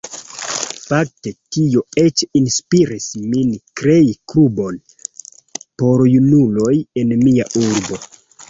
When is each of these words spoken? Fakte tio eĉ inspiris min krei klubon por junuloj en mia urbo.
Fakte 0.85 1.33
tio 1.57 1.83
eĉ 2.03 2.23
inspiris 2.39 3.11
min 3.35 3.53
krei 3.81 4.09
klubon 4.33 4.81
por 5.83 6.05
junuloj 6.17 6.75
en 7.05 7.15
mia 7.27 7.51
urbo. 7.65 8.05